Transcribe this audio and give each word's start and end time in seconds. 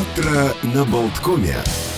Утро 0.00 0.54
на 0.62 0.84
Болткоме. 0.86 1.89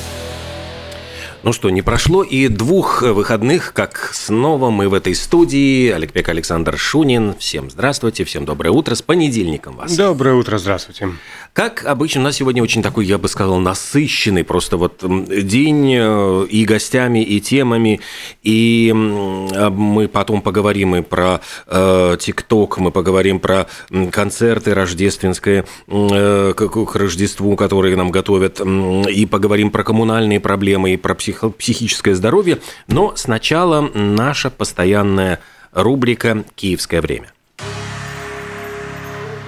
Ну 1.45 1.53
что, 1.53 1.71
не 1.71 1.83
прошло 1.83 2.23
и 2.23 2.47
двух 2.47 3.03
выходных, 3.03 3.73
как 3.73 4.11
снова 4.15 4.71
мы 4.71 4.89
в 4.89 4.95
этой 4.95 5.17
студии. 5.17 5.91
Олег 5.91 6.13
Александр 6.29 6.79
Шунин. 6.79 7.35
Всем 7.37 7.69
здравствуйте, 7.69 8.23
всем 8.23 8.45
доброе 8.45 8.71
утро. 8.71 8.95
С 8.95 9.03
понедельником 9.03 9.75
вас. 9.75 9.97
Доброе 9.97 10.37
утро, 10.37 10.59
здравствуйте. 10.59 11.09
Как 11.53 11.85
обычно, 11.85 12.21
у 12.21 12.25
нас 12.25 12.37
сегодня 12.37 12.63
очень 12.63 12.81
такой, 12.81 13.07
я 13.07 13.19
бы 13.19 13.27
сказал, 13.27 13.59
насыщенный 13.59 14.45
просто 14.45 14.77
вот 14.77 15.03
день 15.03 15.93
э, 15.93 16.47
и 16.49 16.65
гостями, 16.65 17.25
и 17.25 17.41
темами. 17.41 18.01
И 18.45 18.93
а 18.93 19.71
мы 19.71 20.07
потом 20.07 20.43
поговорим 20.43 20.95
и 20.95 21.03
про 21.03 21.41
э, 21.67 22.17
ТикТок, 22.21 22.79
мы 22.79 22.93
поговорим 22.93 23.41
про 23.41 23.67
концерты 24.13 24.75
рождественские 24.75 25.65
э, 25.89 26.53
к 26.55 26.95
Рождеству, 26.95 27.57
которые 27.57 27.97
нам 27.97 28.13
готовят, 28.13 28.61
и 28.61 29.27
поговорим 29.27 29.73
про 29.73 29.83
коммунальные 29.83 30.39
проблемы, 30.39 30.95
и 30.95 30.97
про 30.97 31.17
психологию 31.17 31.32
психо- 31.33 31.51
психическое 31.51 32.15
здоровье. 32.15 32.59
Но 32.87 33.15
сначала 33.17 33.81
наша 33.81 34.51
постоянная 34.51 35.41
рубрика 35.73 36.45
«Киевское 36.55 37.01
время». 37.01 37.33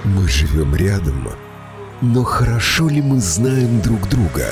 Мы 0.05 0.29
живем 0.29 0.75
рядом, 0.75 1.29
но 2.03 2.25
хорошо 2.25 2.89
ли 2.89 3.01
мы 3.01 3.21
знаем 3.21 3.81
друг 3.81 4.09
друга? 4.09 4.49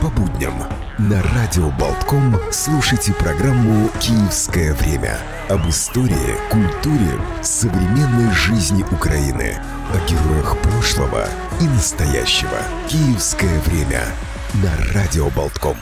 По 0.00 0.08
будням 0.08 0.54
на 0.98 1.22
Радио 1.34 1.70
Болтком 1.70 2.38
слушайте 2.50 3.12
программу 3.12 3.88
«Киевское 4.00 4.74
время» 4.74 5.18
об 5.48 5.68
истории, 5.68 6.36
культуре, 6.50 7.20
современной 7.42 8.32
жизни 8.32 8.84
Украины, 8.92 9.56
о 9.92 10.08
героях 10.08 10.56
прошлого 10.58 11.28
и 11.60 11.64
настоящего. 11.64 12.58
«Киевское 12.88 13.60
время» 13.60 14.06
на 14.54 14.72
Радио 14.94 15.28
Болтком. 15.30 15.76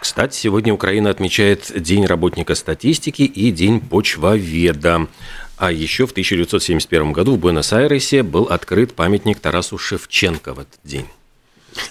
Кстати, 0.00 0.36
сегодня 0.36 0.72
Украина 0.72 1.10
отмечает 1.10 1.72
День 1.82 2.06
работника 2.06 2.54
статистики 2.54 3.22
и 3.22 3.50
День 3.50 3.80
почвоведа. 3.80 5.08
А 5.56 5.72
еще 5.72 6.06
в 6.06 6.10
1971 6.10 7.12
году 7.12 7.34
в 7.34 7.38
Буэнос-Айресе 7.38 8.22
был 8.22 8.44
открыт 8.44 8.94
памятник 8.94 9.40
Тарасу 9.40 9.78
Шевченко 9.78 10.54
в 10.54 10.60
этот 10.60 10.78
день. 10.84 11.06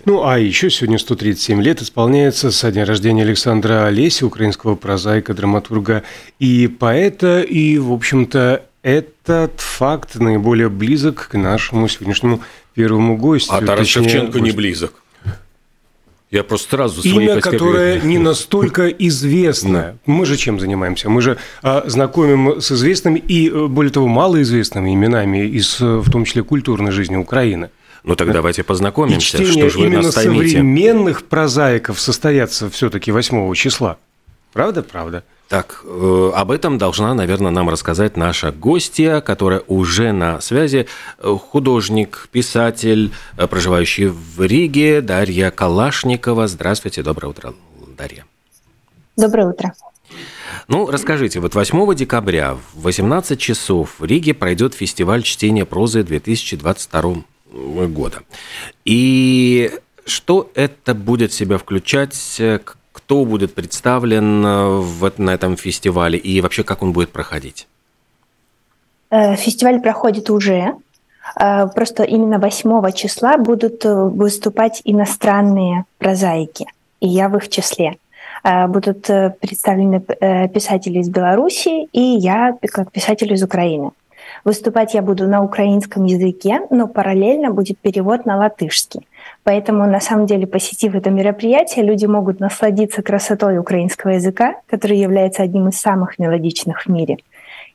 Ну, 0.05 0.23
а 0.25 0.39
еще 0.39 0.69
сегодня 0.69 0.97
137 0.97 1.61
лет 1.61 1.81
исполняется 1.81 2.51
со 2.51 2.71
дня 2.71 2.85
рождения 2.85 3.23
Александра 3.23 3.85
Олеси, 3.85 4.23
украинского 4.23 4.75
прозаика, 4.75 5.33
драматурга 5.33 6.03
и 6.39 6.67
поэта. 6.67 7.41
И, 7.41 7.77
в 7.77 7.91
общем-то, 7.91 8.63
этот 8.81 9.59
факт 9.59 10.15
наиболее 10.15 10.69
близок 10.69 11.27
к 11.31 11.33
нашему 11.37 11.87
сегодняшнему 11.87 12.41
первому 12.73 13.17
гостю. 13.17 13.53
А 13.53 13.61
Тарас 13.61 13.87
Точнее, 13.87 14.03
Шевченко 14.09 14.39
не 14.39 14.49
гость- 14.51 14.55
близок. 14.55 14.93
Я 16.31 16.43
просто 16.43 16.69
сразу 16.71 17.01
свои 17.01 17.13
Имя, 17.25 17.39
которое 17.39 18.01
не 18.01 18.17
настолько 18.17 18.87
известно. 18.89 19.97
Мы 20.05 20.25
же 20.25 20.37
чем 20.37 20.59
занимаемся? 20.59 21.09
Мы 21.09 21.21
же 21.21 21.37
а, 21.61 21.83
знакомим 21.87 22.61
с 22.61 22.71
известными 22.71 23.19
и, 23.19 23.49
э, 23.49 23.67
более 23.67 23.91
того, 23.91 24.07
малоизвестными 24.07 24.93
именами 24.93 25.45
из, 25.47 25.79
э, 25.79 25.85
в 25.85 26.09
том 26.09 26.25
числе, 26.25 26.43
культурной 26.43 26.91
жизни 26.91 27.15
Украины. 27.15 27.69
Ну 28.03 28.15
так 28.15 28.31
давайте 28.31 28.61
И 28.61 28.65
познакомимся. 28.65 29.19
чтение 29.25 29.51
Что 29.51 29.69
же 29.69 29.79
вы 29.79 29.85
именно 29.87 30.03
нас 30.03 30.13
таймите? 30.15 30.49
современных 30.57 31.23
прозаиков 31.23 31.99
состоятся 31.99 32.69
все-таки 32.69 33.11
8 33.11 33.53
числа. 33.55 33.97
Правда? 34.55 34.83
Правда. 34.83 35.23
Так, 35.49 35.81
э, 35.83 36.31
об 36.33 36.49
этом 36.49 36.77
должна, 36.77 37.13
наверное, 37.13 37.51
нам 37.51 37.67
рассказать 37.67 38.15
наша 38.15 38.53
гостья, 38.53 39.19
которая 39.19 39.61
уже 39.67 40.13
на 40.13 40.39
связи. 40.39 40.87
Э, 41.19 41.35
Художник, 41.35 42.29
писатель, 42.31 43.11
э, 43.35 43.47
проживающий 43.47 44.07
в 44.07 44.41
Риге, 44.41 45.01
Дарья 45.01 45.51
Калашникова. 45.51 46.47
Здравствуйте, 46.47 47.03
доброе 47.03 47.27
утро, 47.27 47.53
Дарья. 47.97 48.23
Доброе 49.17 49.47
утро. 49.47 49.73
Ну, 50.69 50.89
расскажите, 50.89 51.41
вот 51.41 51.53
8 51.53 51.93
декабря 51.93 52.53
в 52.53 52.83
18 52.83 53.37
часов 53.37 53.99
в 53.99 54.05
Риге 54.05 54.33
пройдет 54.33 54.73
фестиваль 54.73 55.23
чтения 55.23 55.65
прозы 55.65 56.01
2022 56.03 57.15
года. 57.87 58.19
И 58.85 59.69
что 60.05 60.49
это 60.55 60.95
будет 60.95 61.33
в 61.33 61.35
себя 61.35 61.57
включать? 61.57 62.39
Кто 63.05 63.23
будет 63.23 63.53
представлен 63.53 64.43
э, 64.43 64.67
в, 64.79 65.11
на 65.19 65.35
этом 65.35 65.57
фестивале 65.57 66.17
и 66.17 66.41
вообще 66.41 66.63
как 66.63 66.81
он 66.81 66.91
будет 66.91 67.11
проходить? 67.11 67.67
Э, 69.11 69.35
Фестиваль 69.35 69.79
проходит 69.79 70.31
уже. 70.31 70.73
Э, 71.39 71.67
Просто 71.75 72.03
именно 72.03 72.39
8 72.39 72.91
числа 72.93 73.37
будут 73.37 73.85
выступать 73.85 74.81
иностранные 74.85 75.85
прозаики, 75.99 76.65
и 76.99 77.07
я 77.07 77.29
в 77.29 77.37
их 77.37 77.49
числе. 77.49 77.97
Будут 78.67 79.07
представлены 79.39 80.01
писатели 80.53 80.99
из 80.99 81.09
Беларуси, 81.09 81.87
и 81.91 82.01
я 82.01 82.55
как 82.71 82.91
писатель 82.91 83.33
из 83.33 83.41
Украины. 83.41 83.89
Выступать 84.43 84.93
я 84.93 85.01
буду 85.01 85.27
на 85.27 85.43
украинском 85.43 86.05
языке, 86.05 86.61
но 86.69 86.87
параллельно 86.87 87.49
будет 87.51 87.79
перевод 87.79 88.25
на 88.25 88.37
латышский. 88.37 89.07
Поэтому, 89.43 89.85
на 89.85 89.99
самом 89.99 90.25
деле, 90.25 90.47
посетив 90.47 90.95
это 90.95 91.09
мероприятие, 91.09 91.85
люди 91.85 92.05
могут 92.05 92.39
насладиться 92.39 93.01
красотой 93.01 93.57
украинского 93.57 94.11
языка, 94.11 94.55
который 94.67 94.97
является 94.97 95.43
одним 95.43 95.69
из 95.69 95.79
самых 95.79 96.17
мелодичных 96.17 96.85
в 96.85 96.89
мире, 96.89 97.17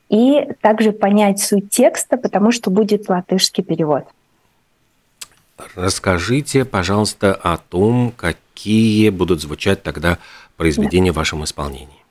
и 0.09 0.49
также 0.61 0.91
понять 0.91 1.39
суть 1.39 1.69
текста, 1.69 2.17
потому 2.17 2.51
что 2.51 2.69
будет 2.69 3.07
латышский 3.07 3.63
перевод. 3.63 4.03
Расскажите, 5.75 6.65
пожалуйста, 6.65 7.33
о 7.33 7.57
том, 7.57 8.11
какие 8.15 9.09
будут 9.09 9.41
звучать 9.41 9.83
тогда 9.83 10.17
произведения 10.57 11.11
в 11.11 11.15
вашем 11.15 11.43
исполнении. 11.43 12.01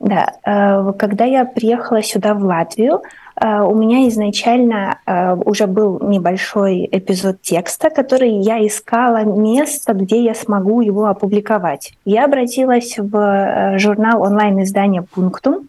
Да, 0.00 0.26
э, 0.44 0.92
когда 0.98 1.24
я 1.24 1.44
приехала 1.44 2.02
сюда 2.02 2.34
в 2.34 2.44
Латвию, 2.44 3.02
у 3.40 3.74
меня 3.74 4.08
изначально 4.08 4.98
э, 5.06 5.34
уже 5.44 5.66
был 5.66 6.00
небольшой 6.00 6.88
эпизод 6.90 7.40
текста, 7.40 7.88
который 7.88 8.30
я 8.30 8.66
искала 8.66 9.22
место, 9.24 9.92
где 9.92 10.22
я 10.24 10.34
смогу 10.34 10.80
его 10.80 11.06
опубликовать. 11.06 11.92
Я 12.04 12.24
обратилась 12.24 12.98
в 12.98 13.16
э, 13.16 13.78
журнал 13.78 14.22
онлайн-издания 14.22 15.02
«Пунктум», 15.02 15.68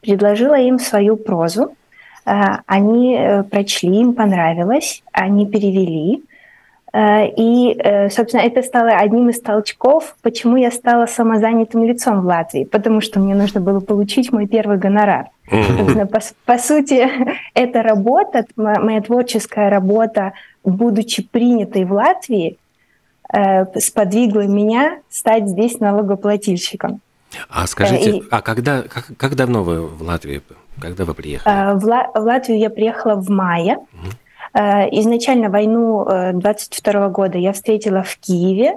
предложила 0.00 0.58
им 0.58 0.78
свою 0.78 1.16
прозу. 1.16 1.72
Э, 2.24 2.60
Они 2.66 3.16
э, 3.16 3.42
прочли, 3.42 4.00
им 4.00 4.14
понравилось, 4.14 5.02
они 5.12 5.46
перевели. 5.46 6.22
Э, 6.92 7.26
И, 7.26 7.76
э, 7.78 8.08
собственно, 8.08 8.42
это 8.42 8.62
стало 8.62 8.90
одним 8.90 9.28
из 9.28 9.40
толчков, 9.40 10.16
почему 10.22 10.56
я 10.56 10.70
стала 10.70 11.06
самозанятым 11.06 11.84
лицом 11.84 12.22
в 12.22 12.26
Латвии, 12.26 12.64
потому 12.64 13.00
что 13.00 13.20
мне 13.20 13.34
нужно 13.34 13.60
было 13.60 13.80
получить 13.80 14.32
мой 14.32 14.46
первый 14.46 14.78
гонорар. 14.78 15.26
Собственно, 15.50 16.06
по, 16.06 16.20
по 16.44 16.58
сути, 16.58 17.08
эта 17.54 17.82
работа, 17.82 18.44
моя 18.56 19.00
творческая 19.00 19.68
работа, 19.70 20.32
будучи 20.64 21.22
принятой 21.22 21.84
в 21.84 21.92
Латвии, 21.92 22.56
э, 23.32 23.66
сподвигла 23.80 24.46
меня 24.46 24.98
стать 25.10 25.48
здесь 25.48 25.80
налогоплательщиком. 25.80 27.00
А 27.48 27.66
скажите, 27.66 28.10
и- 28.18 28.22
а 28.30 28.40
когда, 28.42 28.82
как, 28.82 29.10
как 29.16 29.34
давно 29.36 29.62
вы 29.62 29.86
в 29.86 30.02
Латвии, 30.02 30.42
когда 30.80 31.04
вы 31.04 31.14
приехали? 31.14 31.54
Э, 31.54 31.74
В, 31.74 31.84
Ла- 31.84 32.10
в 32.14 32.18
Латвию 32.24 32.58
я 32.58 32.70
приехала 32.70 33.14
в 33.14 33.28
мае. 33.30 33.78
Э, 34.52 34.88
Изначально 35.00 35.48
войну 35.48 36.04
22 36.32 37.08
года 37.08 37.38
я 37.38 37.52
встретила 37.52 38.02
в 38.02 38.16
Киеве, 38.18 38.74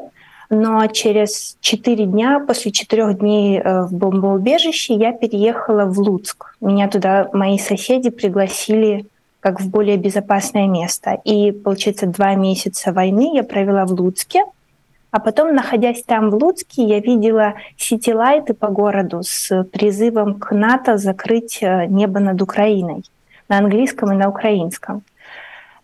но 0.50 0.88
через 0.88 1.58
4 1.62 2.06
дня, 2.06 2.40
после 2.40 2.72
4 2.72 3.14
дней 3.14 3.60
э, 3.60 3.84
в 3.84 3.94
бомбоубежище, 3.94 4.94
я 4.94 5.12
переехала 5.12 5.86
в 5.86 6.00
Луцк. 6.00 6.56
Меня 6.62 6.88
туда 6.88 7.30
мои 7.34 7.58
соседи 7.58 8.10
пригласили 8.10 9.06
как 9.40 9.60
в 9.60 9.70
более 9.70 9.98
безопасное 9.98 10.68
место. 10.68 11.20
И, 11.26 11.52
получается, 11.52 12.08
два 12.08 12.34
месяца 12.36 12.94
войны 12.94 13.36
я 13.36 13.44
провела 13.44 13.86
в 13.86 13.92
Луцке, 13.92 14.44
а 15.12 15.20
потом, 15.20 15.54
находясь 15.54 16.02
там 16.04 16.30
в 16.30 16.36
Луцке, 16.36 16.84
я 16.84 17.00
видела 17.00 17.54
сити-лайты 17.78 18.54
по 18.54 18.70
городу 18.70 19.22
с 19.22 19.64
призывом 19.66 20.40
к 20.40 20.52
НАТО 20.52 20.98
закрыть 20.98 21.60
э, 21.62 21.86
небо 21.88 22.20
над 22.20 22.42
Украиной 22.42 23.04
на 23.50 23.58
английском 23.58 24.12
и 24.12 24.16
на 24.16 24.30
украинском. 24.30 25.04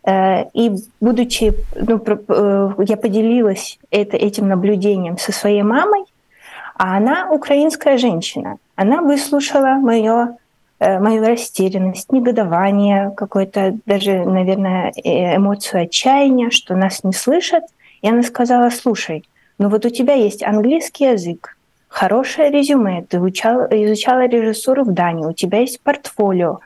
Э, 0.09 0.45
И 0.53 0.71
будучи, 1.01 1.53
ну, 1.75 2.01
э, 2.05 2.69
я 2.87 2.97
поделилась 2.97 3.79
этим 3.91 4.47
наблюдением 4.47 5.17
со 5.17 5.31
своей 5.31 5.63
мамой, 5.63 6.03
а 6.75 6.97
она 6.97 7.29
украинская 7.31 7.97
женщина. 7.97 8.57
Она 8.75 9.01
выслушала 9.01 9.73
мое, 9.89 10.37
э, 10.79 10.99
мою 10.99 11.25
растерянность, 11.25 12.11
негодование, 12.11 13.11
какое-то 13.15 13.77
даже, 13.85 14.25
наверное, 14.25 14.91
эмоцию 15.37 15.83
отчаяния, 15.83 16.49
что 16.49 16.75
нас 16.75 17.03
не 17.03 17.13
слышат. 17.13 17.63
И 18.01 18.09
она 18.09 18.23
сказала, 18.23 18.69
слушай, 18.69 19.23
ну 19.59 19.69
вот 19.69 19.85
у 19.85 19.89
тебя 19.89 20.13
есть 20.13 20.41
английский 20.43 21.11
язык, 21.11 21.57
хорошее 21.89 22.49
резюме, 22.49 23.03
ты 23.09 23.17
изучала, 23.17 23.67
изучала 23.71 24.25
режиссуру 24.27 24.85
в 24.85 24.93
Дании, 24.93 25.25
у 25.25 25.33
тебя 25.33 25.59
есть 25.59 25.81
портфолио. 25.81 26.59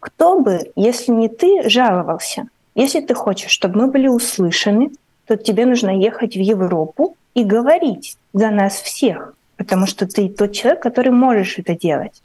Кто 0.00 0.40
бы, 0.40 0.72
если 0.76 1.12
не 1.12 1.28
ты, 1.28 1.68
жаловался? 1.70 2.48
Если 2.74 3.00
ты 3.00 3.14
хочешь, 3.14 3.50
чтобы 3.50 3.80
мы 3.80 3.86
были 3.86 4.08
услышаны, 4.08 4.90
то 5.26 5.36
тебе 5.36 5.66
нужно 5.66 5.90
ехать 5.90 6.34
в 6.34 6.40
Европу 6.40 7.16
и 7.34 7.44
говорить 7.44 8.16
за 8.32 8.50
нас 8.50 8.74
всех, 8.74 9.34
потому 9.56 9.86
что 9.86 10.06
ты 10.06 10.28
тот 10.28 10.52
человек, 10.52 10.82
который 10.82 11.12
можешь 11.12 11.58
это 11.58 11.74
делать. 11.74 12.22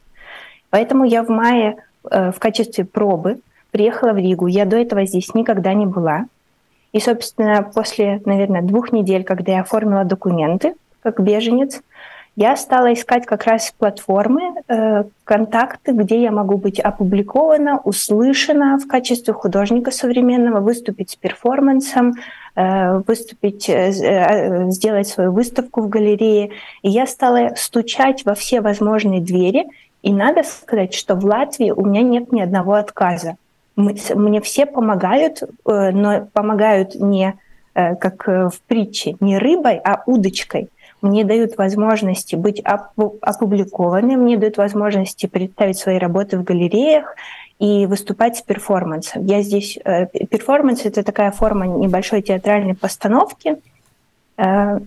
Поэтому 0.69 1.03
я 1.05 1.23
в 1.23 1.29
мае 1.29 1.77
э, 2.09 2.31
в 2.31 2.39
качестве 2.39 2.85
пробы 2.85 3.39
приехала 3.71 4.13
в 4.13 4.17
Ригу. 4.17 4.47
Я 4.47 4.65
до 4.65 4.77
этого 4.77 5.05
здесь 5.05 5.33
никогда 5.33 5.73
не 5.73 5.85
была. 5.85 6.25
И, 6.91 6.99
собственно, 6.99 7.63
после, 7.63 8.21
наверное, 8.25 8.61
двух 8.61 8.91
недель, 8.91 9.23
когда 9.23 9.53
я 9.53 9.61
оформила 9.61 10.03
документы 10.03 10.73
как 11.01 11.21
беженец, 11.21 11.81
я 12.39 12.55
стала 12.55 12.93
искать 12.93 13.25
как 13.25 13.43
раз 13.43 13.73
платформы, 13.77 14.53
э, 14.69 15.03
контакты, 15.25 15.91
где 15.91 16.21
я 16.21 16.31
могу 16.31 16.55
быть 16.55 16.79
опубликована, 16.79 17.81
услышана 17.83 18.77
в 18.77 18.87
качестве 18.87 19.33
художника 19.33 19.91
современного, 19.91 20.61
выступить 20.61 21.09
с 21.09 21.15
перформансом, 21.17 22.13
э, 22.55 22.99
выступить, 23.05 23.67
э, 23.67 24.71
сделать 24.71 25.09
свою 25.09 25.33
выставку 25.33 25.81
в 25.81 25.89
галерее. 25.89 26.51
И 26.81 26.89
я 26.89 27.07
стала 27.07 27.55
стучать 27.57 28.23
во 28.23 28.35
все 28.35 28.61
возможные 28.61 29.19
двери. 29.19 29.67
И 30.01 30.13
надо 30.13 30.43
сказать, 30.43 30.93
что 30.93 31.15
в 31.15 31.25
Латвии 31.25 31.71
у 31.71 31.85
меня 31.85 32.03
нет 32.03 32.31
ни 32.31 32.39
одного 32.39 32.75
отказа. 32.75 33.35
Мне 33.75 34.39
все 34.39 34.65
помогают, 34.65 35.43
но 35.65 36.27
помогают 36.31 36.95
не 36.95 37.33
как 37.73 38.27
в 38.27 38.53
притче, 38.67 39.15
не 39.19 39.37
рыбой, 39.37 39.79
а 39.83 40.03
удочкой– 40.05 40.69
мне 41.01 41.23
дают 41.23 41.57
возможности 41.57 42.35
быть 42.35 42.61
опубликованы, 42.61 44.17
мне 44.17 44.37
дают 44.37 44.57
возможности 44.57 45.25
представить 45.27 45.77
свои 45.77 45.97
работы 45.97 46.37
в 46.37 46.43
галереях 46.43 47.15
и 47.59 47.85
выступать 47.85 48.37
с 48.37 48.41
перформансом. 48.41 49.25
Я 49.25 49.41
здесь... 49.41 49.77
Э, 49.83 50.07
перформанс— 50.07 50.81
это 50.85 51.03
такая 51.03 51.31
форма 51.31 51.67
небольшой 51.67 52.21
театральной 52.21 52.75
постановки. 52.75 53.57
Э, 54.37 54.79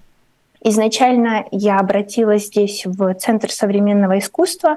изначально 0.63 1.45
я 1.51 1.79
обратилась 1.79 2.47
здесь 2.47 2.87
в 2.87 3.15
Центр 3.15 3.51
современного 3.51 4.19
искусства, 4.19 4.77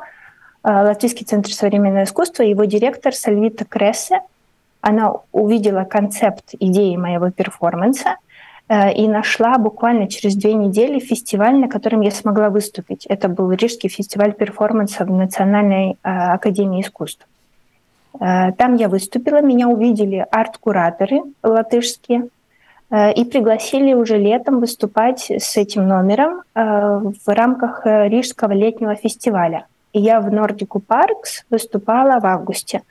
э, 0.64 0.70
Латвийский 0.70 1.26
центр 1.26 1.52
современного 1.52 2.04
искусства, 2.04 2.44
его 2.44 2.66
директор 2.66 3.14
Сальвита 3.14 3.66
Крессе. 3.66 4.22
Она 4.82 5.14
увидела 5.32 5.84
концепт 5.84 6.54
идеи 6.60 6.96
моего 6.98 7.32
перформанса 7.32 8.18
и 8.68 9.08
нашла 9.08 9.60
буквально 9.60 10.08
через 10.08 10.36
две 10.36 10.54
недели 10.54 10.98
фестиваль, 10.98 11.56
на 11.56 11.68
котором 11.68 12.02
я 12.02 12.10
смогла 12.10 12.50
выступить. 12.50 13.06
Это 13.06 13.30
был 13.30 13.52
Рижский 13.52 13.90
фестиваль 13.90 14.34
перформанса 14.34 15.06
в 15.06 15.12
Национальной 15.12 15.92
э, 15.92 15.96
академии 16.04 16.82
искусств. 16.82 17.28
Э, 18.20 18.54
там 18.54 18.76
я 18.76 18.90
выступила, 18.90 19.42
меня 19.42 19.68
увидели 19.68 20.26
арт-кураторы 20.32 21.22
латышские 21.44 22.30
и 23.18 23.26
пригласили 23.26 23.94
уже 23.94 24.18
летом 24.18 24.60
выступать 24.60 25.32
с 25.32 25.58
этим 25.58 25.88
номером 25.88 26.44
в 26.54 27.28
рамках 27.28 27.82
Рижского 27.84 28.52
летнего 28.52 28.94
фестиваля. 28.94 29.66
И 29.92 30.00
я 30.00 30.22
в 30.22 30.32
Нордику 30.32 30.80
Паркс 30.80 31.46
выступала 31.50 32.20
в 32.20 32.26
августе. 32.28 32.84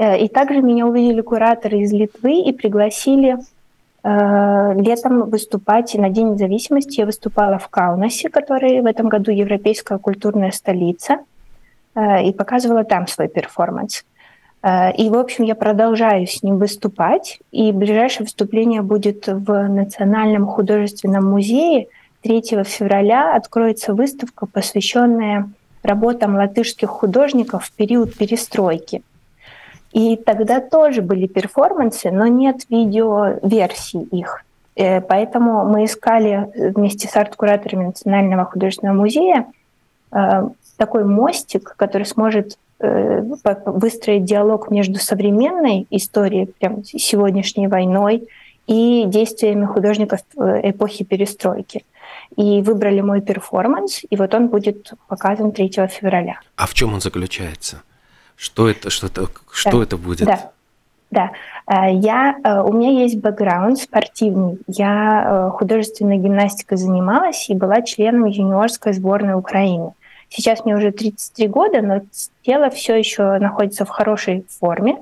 И 0.00 0.26
также 0.26 0.60
меня 0.60 0.88
увидели 0.88 1.20
кураторы 1.20 1.78
из 1.78 1.92
Литвы 1.92 2.40
и 2.40 2.52
пригласили 2.52 3.38
Э, 3.38 3.57
летом 4.04 5.28
выступать 5.28 5.94
на 5.94 6.08
День 6.08 6.32
независимости. 6.32 7.00
Я 7.00 7.06
выступала 7.06 7.58
в 7.58 7.68
Каунасе, 7.68 8.28
который 8.28 8.80
в 8.80 8.86
этом 8.86 9.08
году 9.08 9.32
европейская 9.32 9.98
культурная 9.98 10.52
столица, 10.52 11.18
э, 11.94 12.24
и 12.24 12.32
показывала 12.32 12.84
там 12.84 13.06
свой 13.06 13.28
перформанс. 13.28 14.04
Э, 14.62 14.92
и, 14.92 15.10
в 15.10 15.16
общем, 15.16 15.44
я 15.44 15.54
продолжаю 15.54 16.26
с 16.26 16.42
ним 16.42 16.58
выступать. 16.58 17.40
И 17.50 17.72
ближайшее 17.72 18.24
выступление 18.24 18.82
будет 18.82 19.26
в 19.26 19.68
Национальном 19.68 20.46
художественном 20.46 21.28
музее. 21.28 21.88
3 22.22 22.64
февраля 22.64 23.34
откроется 23.34 23.94
выставка, 23.94 24.46
посвященная 24.46 25.50
работам 25.82 26.36
латышских 26.36 26.88
художников 26.88 27.64
в 27.64 27.72
период 27.72 28.16
перестройки– 28.16 29.02
и 29.92 30.16
тогда 30.16 30.60
тоже 30.60 31.02
были 31.02 31.26
перформансы, 31.26 32.10
но 32.10 32.26
нет 32.26 32.68
видеоверсий 32.68 34.02
их. 34.02 34.44
Э, 34.76 35.00
поэтому 35.00 35.64
мы 35.64 35.84
искали 35.84 36.48
вместе 36.54 37.08
с 37.08 37.16
арт-кураторами 37.16 37.86
Национального 37.86 38.44
художественного 38.44 38.96
музея 38.96 39.46
э, 40.12 40.48
такой 40.76 41.04
мостик, 41.04 41.74
который 41.76 42.06
сможет 42.06 42.58
э, 42.80 43.22
выстроить 43.66 44.24
диалог 44.24 44.70
между 44.70 44.98
современной 44.98 45.86
историей, 45.90 46.46
прям 46.46 46.84
сегодняшней 46.84 47.66
войной, 47.66 48.28
и 48.66 49.04
действиями 49.06 49.64
художников 49.64 50.20
эпохи 50.36 51.02
перестройки. 51.02 51.84
И 52.36 52.60
выбрали 52.60 53.00
мой 53.00 53.22
перформанс, 53.22 54.02
и 54.08 54.14
вот 54.16 54.34
он 54.34 54.48
будет 54.48 54.92
показан 55.08 55.52
3 55.52 55.70
февраля. 55.88 56.38
А 56.56 56.66
в 56.66 56.74
чем 56.74 56.92
он 56.92 57.00
заключается? 57.00 57.82
Что 58.38 58.68
это, 58.68 58.88
что 58.88 59.08
это, 59.08 59.26
что 59.50 59.78
да. 59.78 59.82
это 59.82 59.96
будет? 59.96 60.26
Да. 60.26 60.52
Да, 61.10 61.32
э, 61.66 61.94
я, 61.94 62.36
э, 62.44 62.60
у 62.60 62.72
меня 62.72 63.02
есть 63.02 63.18
бэкграунд 63.18 63.78
спортивный. 63.78 64.58
Я 64.68 65.24
э, 65.24 65.50
художественной 65.56 66.18
гимнастикой 66.18 66.76
занималась 66.76 67.48
и 67.48 67.54
была 67.54 67.82
членом 67.82 68.26
юниорской 68.26 68.92
сборной 68.92 69.34
Украины. 69.34 69.94
Сейчас 70.28 70.64
мне 70.64 70.76
уже 70.76 70.92
33 70.92 71.48
года, 71.48 71.80
но 71.80 72.02
тело 72.42 72.70
все 72.70 72.94
еще 72.94 73.38
находится 73.38 73.84
в 73.86 73.88
хорошей 73.88 74.44
форме. 74.60 74.98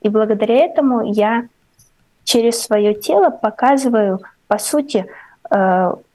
И 0.00 0.08
благодаря 0.08 0.64
этому 0.64 1.12
я 1.12 1.48
через 2.22 2.62
свое 2.62 2.94
тело 2.94 3.30
показываю, 3.30 4.20
по 4.46 4.58
сути, 4.58 5.06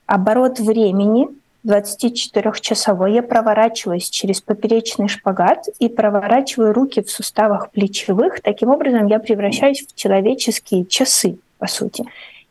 оборот 0.06 0.58
времени, 0.58 1.28
24-часовой 1.64 3.14
я 3.14 3.22
проворачиваюсь 3.22 4.10
через 4.10 4.40
поперечный 4.40 5.08
шпагат 5.08 5.66
и 5.78 5.88
проворачиваю 5.88 6.72
руки 6.72 7.02
в 7.02 7.10
суставах 7.10 7.70
плечевых. 7.70 8.40
Таким 8.42 8.70
образом, 8.70 9.06
я 9.06 9.18
превращаюсь 9.18 9.86
в 9.86 9.94
человеческие 9.94 10.84
часы, 10.84 11.38
по 11.58 11.66
сути. 11.66 12.04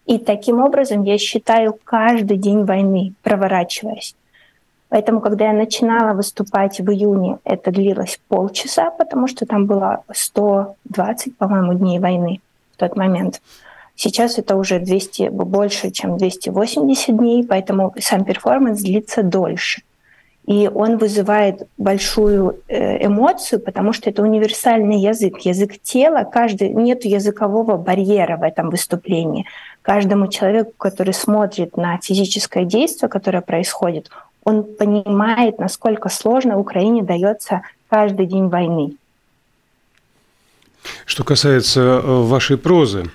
И 0.06 0.18
таким 0.18 0.62
образом 0.62 1.04
я 1.04 1.18
считаю 1.18 1.78
каждый 1.84 2.38
день 2.38 2.66
войны, 2.66 3.14
проворачиваясь. 3.22 4.16
Поэтому, 4.90 5.22
когда 5.22 5.46
я 5.46 5.54
начинала 5.54 6.14
выступать 6.14 6.80
в 6.80 6.92
июне, 6.92 7.40
это 7.44 7.72
длилось 7.72 8.20
полчаса, 8.28 8.92
потому 8.92 9.28
что 9.28 9.46
там 9.46 9.66
было 9.66 10.04
120, 10.12 11.38
по-моему, 11.38 11.74
дней 11.74 12.00
войны 12.00 12.42
в 12.74 12.78
тот 12.78 12.96
момент. 12.96 13.42
Сейчас 13.96 14.40
это 14.40 14.56
уже 14.56 14.80
200, 14.80 15.30
больше, 15.30 15.92
чем 15.92 16.18
280 16.18 17.18
дней, 17.18 17.46
поэтому 17.46 17.94
сам 18.00 18.26
перформанс 18.26 18.82
длится 18.82 19.24
дольше. 19.24 19.82
И 20.46 20.68
он 20.68 20.98
вызывает 20.98 21.68
большую 21.78 22.60
э, 22.68 23.06
эмоцию, 23.06 23.62
потому 23.62 23.94
что 23.94 24.10
это 24.10 24.22
универсальный 24.24 25.00
язык, 25.00 25.40
язык 25.40 25.80
тела. 25.82 26.26
Каждый, 26.26 26.70
нет 26.70 27.06
языкового 27.06 27.78
барьера 27.78 28.36
в 28.36 28.44
этом 28.44 28.70
выступлении. 28.70 29.46
Каждому 29.82 30.28
человеку, 30.28 30.74
который 30.78 31.14
смотрит 31.14 31.78
на 31.78 31.98
физическое 32.02 32.66
действие, 32.66 33.10
которое 33.10 33.42
происходит, 33.42 34.10
он 34.44 34.64
понимает, 34.64 35.60
насколько 35.60 36.10
сложно 36.10 36.60
Украине 36.60 37.04
дается 37.04 37.62
каждый 37.90 38.26
день 38.26 38.50
войны. 38.50 38.98
Что 41.06 41.24
касается 41.24 41.80
э, 41.80 42.02
вашей 42.02 42.58
прозы, 42.58 43.06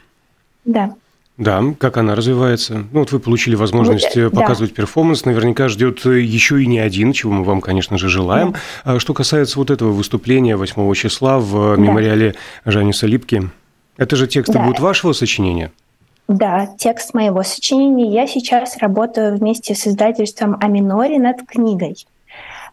да. 0.64 0.94
Да, 1.38 1.62
как 1.78 1.96
она 1.98 2.16
развивается? 2.16 2.84
Ну 2.90 3.00
вот 3.00 3.12
вы 3.12 3.20
получили 3.20 3.54
возможность 3.54 4.16
вот, 4.16 4.32
показывать 4.32 4.72
да. 4.72 4.76
перформанс, 4.76 5.24
наверняка 5.24 5.68
ждет 5.68 6.04
еще 6.04 6.60
и 6.60 6.66
не 6.66 6.80
один, 6.80 7.12
чего 7.12 7.32
мы 7.32 7.44
вам, 7.44 7.60
конечно 7.60 7.96
же, 7.96 8.08
желаем. 8.08 8.52
Да. 8.84 8.94
А 8.94 8.98
что 8.98 9.14
касается 9.14 9.60
вот 9.60 9.70
этого 9.70 9.92
выступления 9.92 10.56
8 10.56 10.94
числа 10.94 11.38
в 11.38 11.76
да. 11.76 11.80
мемориале 11.80 12.34
Жаниса 12.64 13.06
Липки, 13.06 13.50
это 13.96 14.16
же 14.16 14.26
тексты 14.26 14.54
да. 14.54 14.64
будут 14.64 14.80
вашего 14.80 15.12
сочинения? 15.12 15.70
Да, 16.26 16.68
текст 16.76 17.14
моего 17.14 17.44
сочинения. 17.44 18.12
Я 18.12 18.26
сейчас 18.26 18.76
работаю 18.78 19.36
вместе 19.36 19.76
с 19.76 19.86
издательством 19.86 20.58
Аминори 20.60 21.18
над 21.18 21.46
книгой. 21.46 21.96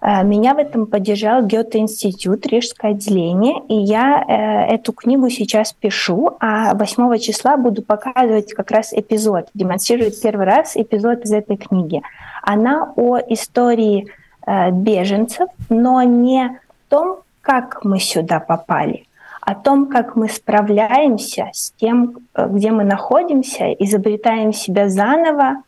Э, 0.06 0.24
меня 0.24 0.54
в 0.54 0.60
этом 0.60 0.86
поддержал 0.86 1.42
Гёте-институт, 1.44 2.46
Рижское 2.46 2.92
отделение, 2.92 3.64
и 3.68 3.74
я 3.74 4.24
э, 4.28 4.76
эту 4.76 4.94
книгу 4.94 5.30
сейчас 5.30 5.74
пишу, 5.74 6.38
а 6.40 6.76
8 6.76 7.18
числа 7.18 7.58
буду 7.58 7.82
показывать 7.82 8.54
как 8.54 8.70
раз 8.70 8.94
эпизод, 8.94 9.48
демонстрировать 9.56 10.22
первый 10.22 10.46
раз 10.46 10.78
эпизод 10.78 11.22
из 11.22 11.34
этой 11.34 11.58
книги. 11.58 12.04
Она 12.44 12.94
о 12.96 13.18
истории 13.18 14.08
э, 14.46 14.70
беженцев, 14.70 15.50
но 15.70 16.04
не 16.04 16.46
о 16.46 16.60
том, 16.88 17.18
как 17.42 17.84
мы 17.84 18.00
сюда 18.00 18.40
попали, 18.40 19.08
о 19.42 19.56
том, 19.56 19.88
как 19.88 20.16
мы 20.16 20.30
справляемся 20.30 21.50
с 21.52 21.72
тем, 21.72 22.18
где 22.36 22.70
мы 22.72 22.84
находимся, 22.84 23.72
изобретаем 23.74 24.54
себя 24.54 24.88
заново, 24.88 25.64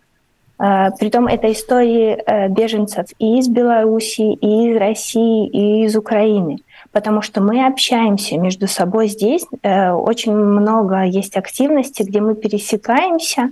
Притом 0.58 1.28
это 1.28 1.52
истории 1.52 2.50
беженцев 2.50 3.06
и 3.20 3.38
из 3.38 3.48
Беларуси, 3.48 4.34
и 4.34 4.72
из 4.72 4.78
России, 4.78 5.48
и 5.48 5.86
из 5.86 5.96
Украины 5.96 6.58
потому 6.92 7.22
что 7.22 7.42
мы 7.42 7.66
общаемся 7.66 8.38
между 8.38 8.68
собой 8.68 9.08
здесь. 9.08 9.46
Э, 9.62 9.92
очень 9.92 10.34
много 10.34 11.04
есть 11.04 11.38
активности, 11.38 12.04
где 12.04 12.22
мы 12.22 12.36
пересекаемся. 12.36 13.52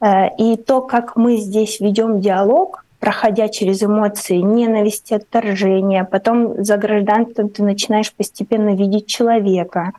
Э, 0.00 0.28
и 0.36 0.56
то, 0.56 0.82
как 0.82 1.16
мы 1.16 1.36
здесь 1.36 1.80
ведем 1.80 2.20
диалог, 2.20 2.84
проходя 3.00 3.48
через 3.48 3.82
эмоции 3.82 4.36
ненависти, 4.36 5.14
отторжения, 5.14 6.04
потом 6.04 6.62
за 6.64 6.76
гражданством 6.76 7.48
ты 7.48 7.62
начинаешь 7.62 8.12
постепенно 8.12 8.74
видеть 8.74 9.06
человека. 9.06 9.92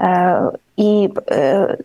Э, 0.00 0.52
и 0.76 1.08
то 1.08 1.76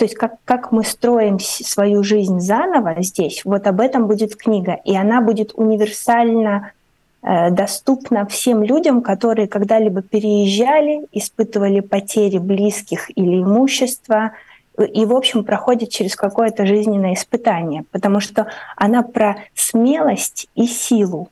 есть 0.00 0.14
как, 0.14 0.34
как 0.44 0.72
мы 0.72 0.82
строим 0.82 1.38
свою 1.38 2.02
жизнь 2.02 2.40
заново 2.40 2.96
здесь, 3.02 3.42
вот 3.44 3.66
об 3.66 3.80
этом 3.80 4.08
будет 4.08 4.34
книга. 4.34 4.78
И 4.84 4.96
она 4.96 5.20
будет 5.20 5.52
универсально 5.54 6.72
Э, 7.20 7.50
доступна 7.50 8.26
всем 8.26 8.62
людям, 8.62 9.02
которые 9.02 9.48
когда-либо 9.48 10.02
переезжали, 10.02 11.06
испытывали 11.12 11.80
потери 11.80 12.38
близких 12.38 13.10
или 13.16 13.42
имущества, 13.42 14.32
и, 14.78 15.04
в 15.04 15.12
общем, 15.12 15.42
проходят 15.42 15.90
через 15.90 16.14
какое-то 16.14 16.64
жизненное 16.64 17.14
испытание, 17.14 17.84
потому 17.90 18.20
что 18.20 18.46
она 18.76 19.02
про 19.02 19.36
смелость 19.54 20.48
и 20.54 20.66
силу. 20.66 21.28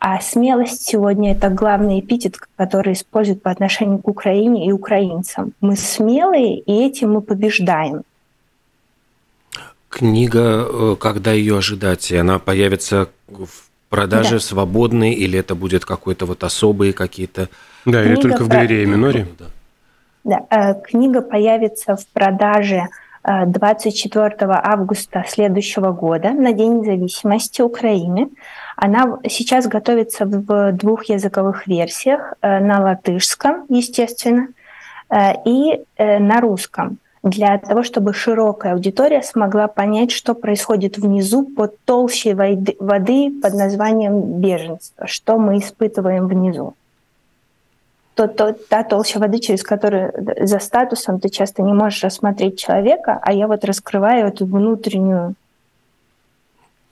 А 0.00 0.20
смелость 0.20 0.82
сегодня 0.88 1.32
это 1.32 1.48
главный 1.48 2.00
эпитет, 2.00 2.36
который 2.56 2.92
используют 2.92 3.42
по 3.42 3.50
отношению 3.50 3.98
к 3.98 4.08
Украине 4.08 4.68
и 4.68 4.72
украинцам. 4.72 5.52
Мы 5.60 5.76
смелые, 5.76 6.58
и 6.58 6.86
этим 6.86 7.12
мы 7.12 7.20
побеждаем. 7.20 8.02
Книга, 9.88 10.66
э, 10.68 10.96
когда 11.00 11.32
ее 11.32 11.58
ожидать? 11.58 12.12
Она 12.12 12.38
появится 12.38 13.08
в 13.26 13.68
Продажи 13.88 14.34
да. 14.34 14.40
свободные 14.40 15.14
или 15.14 15.38
это 15.38 15.54
будет 15.54 15.84
какой-то 15.84 16.26
вот 16.26 16.44
особые 16.44 16.92
какие-то? 16.92 17.48
Да, 17.86 18.02
книга 18.02 18.12
или 18.12 18.20
только 18.20 18.44
в 18.44 18.48
галерее 18.48 18.84
Минори? 18.84 19.26
Да. 19.38 19.46
да. 20.50 20.72
Э, 20.72 20.82
книга 20.82 21.22
появится 21.22 21.96
в 21.96 22.06
продаже 22.08 22.82
24 23.46 24.36
э, 24.40 24.46
августа 24.48 25.24
следующего 25.28 25.92
года 25.92 26.30
на 26.30 26.52
День 26.52 26.80
независимости 26.80 27.62
Украины. 27.62 28.30
Она 28.76 29.18
сейчас 29.28 29.66
готовится 29.66 30.24
в 30.24 30.72
двух 30.72 31.04
языковых 31.06 31.66
версиях, 31.66 32.34
э, 32.40 32.60
на 32.60 32.80
латышском, 32.80 33.66
естественно, 33.68 34.48
и 35.46 35.82
на 35.98 36.42
русском 36.42 36.98
для 37.22 37.56
того, 37.58 37.82
чтобы 37.82 38.12
широкая 38.12 38.74
аудитория 38.74 39.22
смогла 39.22 39.68
понять, 39.68 40.10
что 40.10 40.34
происходит 40.34 40.98
внизу 40.98 41.44
под 41.44 41.78
толщей 41.84 42.34
воды 42.34 43.32
под 43.40 43.54
названием 43.54 44.40
беженство, 44.40 45.06
что 45.06 45.38
мы 45.38 45.58
испытываем 45.58 46.26
внизу. 46.26 46.74
То, 48.18 48.26
то, 48.26 48.52
та 48.52 48.82
толща 48.82 49.20
воды, 49.20 49.38
через 49.38 49.62
которую 49.62 50.12
за 50.40 50.58
статусом 50.58 51.20
ты 51.20 51.28
часто 51.28 51.62
не 51.62 51.72
можешь 51.72 52.02
рассмотреть 52.02 52.58
человека, 52.58 53.20
а 53.22 53.32
я 53.32 53.46
вот 53.46 53.64
раскрываю 53.64 54.26
эту 54.26 54.44
внутреннюю 54.44 55.34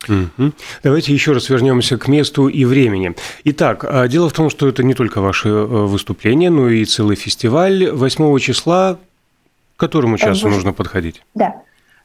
Угу. 0.08 0.52
Давайте 0.84 1.12
еще 1.12 1.32
раз 1.32 1.48
вернемся 1.48 1.98
к 1.98 2.06
месту 2.06 2.46
и 2.46 2.64
времени. 2.64 3.16
Итак, 3.42 3.84
а, 3.84 4.06
дело 4.06 4.28
в 4.28 4.32
том, 4.32 4.50
что 4.50 4.68
это 4.68 4.84
не 4.84 4.94
только 4.94 5.20
ваше 5.20 5.48
э, 5.48 5.64
выступление, 5.64 6.48
но 6.48 6.68
и 6.68 6.84
целый 6.84 7.16
фестиваль. 7.16 7.90
8 7.90 8.38
числа 8.38 8.98
к 9.76 9.80
которому 9.80 10.16
часу 10.16 10.46
в... 10.46 10.52
нужно 10.52 10.72
подходить? 10.72 11.22
Да. 11.34 11.56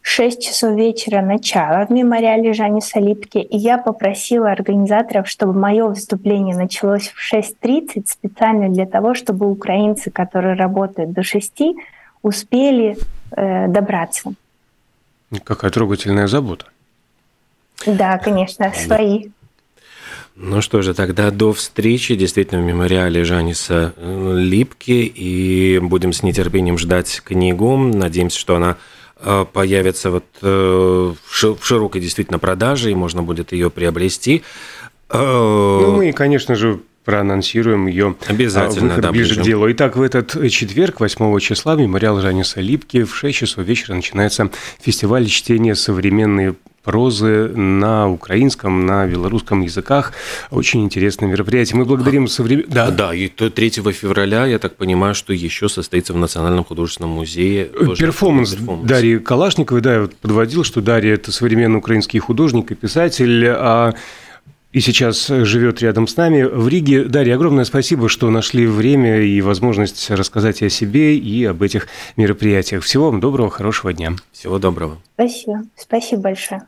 6 0.01 0.41
часов 0.41 0.75
вечера 0.75 1.21
начало 1.21 1.85
в 1.85 1.91
мемориале 1.91 2.53
Жаниса 2.53 2.99
Липки, 2.99 3.37
и 3.37 3.57
я 3.57 3.77
попросила 3.77 4.51
организаторов, 4.51 5.27
чтобы 5.29 5.53
мое 5.53 5.87
выступление 5.87 6.55
началось 6.55 7.09
в 7.09 7.33
6.30 7.33 8.07
специально 8.07 8.69
для 8.69 8.85
того, 8.85 9.13
чтобы 9.13 9.49
украинцы, 9.49 10.09
которые 10.09 10.55
работают 10.55 11.11
до 11.11 11.23
6, 11.23 11.61
успели 12.23 12.97
э, 13.31 13.67
добраться. 13.67 14.33
Какая 15.43 15.71
трогательная 15.71 16.27
забота. 16.27 16.65
Да, 17.85 18.17
конечно, 18.17 18.71
свои. 18.75 19.29
Ну 20.35 20.61
что 20.61 20.81
же, 20.81 20.93
тогда 20.93 21.29
до 21.29 21.53
встречи 21.53 22.15
действительно 22.15 22.61
в 22.61 22.65
мемориале 22.65 23.23
Жаниса 23.23 23.93
Липки, 24.01 24.91
и 24.91 25.79
будем 25.79 26.13
с 26.13 26.23
нетерпением 26.23 26.77
ждать 26.77 27.21
книгу. 27.23 27.77
Надеемся, 27.77 28.39
что 28.39 28.55
она 28.55 28.77
появится 29.53 30.11
вот 30.11 30.25
э, 30.41 31.13
в 31.25 31.65
широкой 31.65 32.01
действительно 32.01 32.39
продаже, 32.39 32.91
и 32.91 32.95
можно 32.95 33.23
будет 33.23 33.51
ее 33.51 33.69
приобрести. 33.69 34.43
Ну, 35.13 35.97
мы, 35.97 36.13
конечно 36.13 36.55
же, 36.55 36.79
проанонсируем 37.05 37.87
ее 37.87 38.15
Обязательно, 38.27 38.89
выход 38.89 39.03
да, 39.03 39.11
ближе, 39.11 39.35
ближе 39.35 39.41
к 39.41 39.43
делу. 39.43 39.71
Итак, 39.71 39.95
в 39.95 40.01
этот 40.01 40.31
четверг, 40.51 40.99
8 40.99 41.39
числа, 41.39 41.75
мемориал 41.75 42.21
Жаниса 42.21 42.61
Липки 42.61 43.03
в 43.03 43.15
6 43.15 43.37
часов 43.37 43.65
вечера 43.65 43.95
начинается 43.95 44.49
фестиваль 44.79 45.27
чтения 45.27 45.75
современной 45.75 46.55
прозы 46.83 47.47
на 47.49 48.09
украинском, 48.09 48.85
на 48.85 49.05
белорусском 49.07 49.61
языках. 49.61 50.13
Очень 50.49 50.83
интересное 50.83 51.29
мероприятие. 51.29 51.77
Мы 51.77 51.85
благодарим 51.85 52.27
современ... 52.27 52.65
Да, 52.67 52.91
да 52.91 53.13
и 53.13 53.27
3 53.27 53.69
февраля, 53.69 54.45
я 54.45 54.59
так 54.59 54.75
понимаю, 54.75 55.15
что 55.15 55.33
еще 55.33 55.69
состоится 55.69 56.13
в 56.13 56.17
Национальном 56.17 56.63
художественном 56.63 57.11
музее. 57.11 57.65
Перформанс, 57.65 58.55
перформанс 58.55 58.87
Дарьи 58.87 59.19
Калашниковой, 59.19 59.81
да, 59.81 59.93
я 59.93 60.01
вот 60.01 60.15
подводил, 60.15 60.63
что 60.63 60.81
Дарья– 60.81 61.13
это 61.15 61.31
современный 61.31 61.77
украинский 61.77 62.19
художник 62.19 62.71
и 62.71 62.75
писатель, 62.75 63.47
а 63.47 63.93
и 64.71 64.79
сейчас 64.79 65.27
живет 65.27 65.81
рядом 65.81 66.07
с 66.07 66.15
нами 66.17 66.43
в 66.43 66.67
Риге. 66.67 67.05
Дарья, 67.05 67.35
огромное 67.35 67.65
спасибо, 67.65 68.09
что 68.09 68.29
нашли 68.29 68.65
время 68.65 69.21
и 69.21 69.41
возможность 69.41 70.09
рассказать 70.09 70.61
о 70.63 70.69
себе 70.69 71.17
и 71.17 71.43
об 71.45 71.61
этих 71.61 71.87
мероприятиях. 72.15 72.83
Всего 72.83 73.11
вам 73.11 73.19
доброго, 73.19 73.49
хорошего 73.49 73.93
дня. 73.93 74.13
Всего 74.31 74.59
доброго. 74.59 74.97
Спасибо. 75.15 75.63
Спасибо 75.75 76.21
большое. 76.21 76.61